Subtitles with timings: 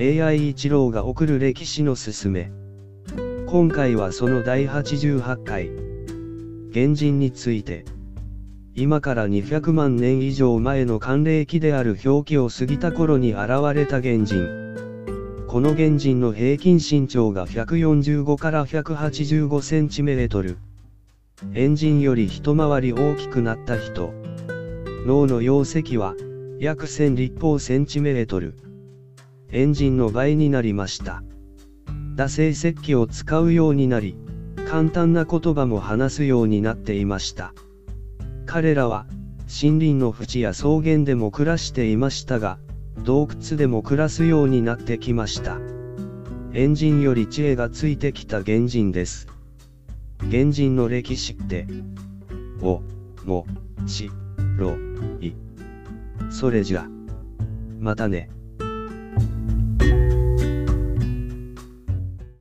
[0.00, 2.52] AI 一郎が送る歴史のすすめ。
[3.48, 5.72] 今回はその第88回。
[6.72, 7.84] 原人について。
[8.76, 14.46] 今から200万年以上前の寒冷期である氷期を過ぎた頃に現れた原人。
[15.48, 20.58] この原人の平均身長が145から185センチメートル。
[21.54, 24.14] エンジンより一回り大きくなった人。
[25.04, 26.14] 脳の容積は、
[26.60, 28.67] 約1000立方センチメートル。
[29.50, 31.22] エンジンの倍になりました。
[32.16, 34.14] 惰性石器を使うようになり、
[34.68, 37.54] 簡単な言葉も話すようになっていました。
[38.44, 39.06] 彼らは、
[39.48, 42.58] 森林の淵や草原でも暮らしていましたが、
[43.04, 45.58] 洞窟でも暮らすようになってきました。
[46.52, 49.28] エンジンより知恵がついてきた原人です。
[50.30, 51.66] 原人の歴史って、
[52.60, 52.82] お、
[53.24, 53.46] も、
[53.86, 54.10] し、
[54.58, 54.76] ろ、
[55.22, 55.32] い。
[56.30, 56.86] それじゃ。
[57.78, 58.28] またね。